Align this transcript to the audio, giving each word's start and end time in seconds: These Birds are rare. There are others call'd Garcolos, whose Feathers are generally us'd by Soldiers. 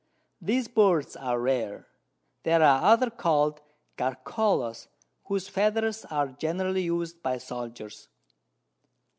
These 0.41 0.67
Birds 0.67 1.15
are 1.15 1.39
rare. 1.39 1.85
There 2.41 2.63
are 2.63 2.81
others 2.91 3.11
call'd 3.17 3.61
Garcolos, 3.99 4.87
whose 5.25 5.47
Feathers 5.47 6.05
are 6.05 6.29
generally 6.29 6.85
us'd 6.89 7.21
by 7.21 7.37
Soldiers. 7.37 8.07